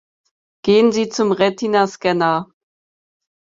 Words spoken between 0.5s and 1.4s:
Gehen Sie zum